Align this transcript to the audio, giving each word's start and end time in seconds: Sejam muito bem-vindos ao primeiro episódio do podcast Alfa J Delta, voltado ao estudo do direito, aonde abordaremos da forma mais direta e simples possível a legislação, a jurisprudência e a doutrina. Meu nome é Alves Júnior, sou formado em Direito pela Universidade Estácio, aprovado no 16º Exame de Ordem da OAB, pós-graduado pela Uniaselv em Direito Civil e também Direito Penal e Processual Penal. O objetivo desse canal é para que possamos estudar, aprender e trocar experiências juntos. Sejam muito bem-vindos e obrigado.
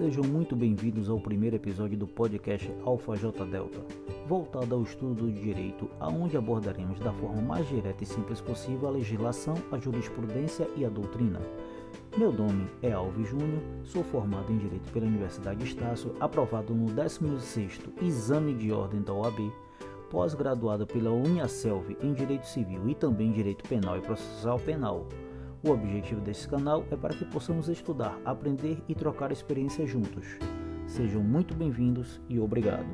Sejam 0.00 0.24
muito 0.24 0.56
bem-vindos 0.56 1.10
ao 1.10 1.20
primeiro 1.20 1.56
episódio 1.56 1.94
do 1.94 2.06
podcast 2.06 2.72
Alfa 2.86 3.14
J 3.16 3.44
Delta, 3.44 3.84
voltado 4.26 4.74
ao 4.74 4.82
estudo 4.82 5.26
do 5.26 5.30
direito, 5.30 5.90
aonde 6.00 6.38
abordaremos 6.38 6.98
da 7.00 7.12
forma 7.12 7.42
mais 7.42 7.68
direta 7.68 8.02
e 8.02 8.06
simples 8.06 8.40
possível 8.40 8.88
a 8.88 8.92
legislação, 8.92 9.52
a 9.70 9.76
jurisprudência 9.76 10.66
e 10.74 10.86
a 10.86 10.88
doutrina. 10.88 11.38
Meu 12.16 12.32
nome 12.32 12.66
é 12.80 12.92
Alves 12.92 13.28
Júnior, 13.28 13.60
sou 13.84 14.02
formado 14.02 14.50
em 14.50 14.56
Direito 14.56 14.90
pela 14.90 15.04
Universidade 15.04 15.62
Estácio, 15.62 16.14
aprovado 16.18 16.74
no 16.74 16.86
16º 16.86 17.92
Exame 18.00 18.54
de 18.54 18.72
Ordem 18.72 19.02
da 19.02 19.12
OAB, 19.12 19.52
pós-graduado 20.08 20.86
pela 20.86 21.10
Uniaselv 21.10 21.94
em 22.02 22.14
Direito 22.14 22.46
Civil 22.46 22.88
e 22.88 22.94
também 22.94 23.32
Direito 23.32 23.68
Penal 23.68 23.98
e 23.98 24.00
Processual 24.00 24.58
Penal. 24.58 25.06
O 25.62 25.72
objetivo 25.72 26.22
desse 26.22 26.48
canal 26.48 26.84
é 26.90 26.96
para 26.96 27.14
que 27.14 27.24
possamos 27.26 27.68
estudar, 27.68 28.18
aprender 28.24 28.82
e 28.88 28.94
trocar 28.94 29.30
experiências 29.30 29.90
juntos. 29.90 30.38
Sejam 30.86 31.22
muito 31.22 31.54
bem-vindos 31.54 32.18
e 32.30 32.40
obrigado. 32.40 32.88